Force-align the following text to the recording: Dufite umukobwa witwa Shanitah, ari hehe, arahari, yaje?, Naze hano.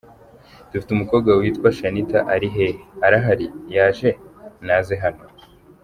Dufite 0.71 0.91
umukobwa 0.93 1.29
witwa 1.39 1.69
Shanitah, 1.77 2.25
ari 2.35 2.47
hehe, 2.55 2.79
arahari, 3.05 3.47
yaje?, 3.75 4.09
Naze 4.67 4.95
hano. 5.05 5.23